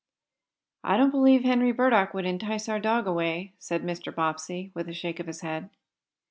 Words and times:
"I 0.83 0.97
don't 0.97 1.11
believe 1.11 1.43
Henry 1.43 1.71
Burdock 1.71 2.11
would 2.15 2.25
entice 2.25 2.67
our 2.67 2.79
dog 2.79 3.05
away," 3.05 3.53
said 3.59 3.83
Mr. 3.83 4.11
Bobbsey, 4.11 4.71
with 4.73 4.89
a 4.89 4.93
shake 4.95 5.19
of 5.19 5.27
his 5.27 5.41
head. 5.41 5.69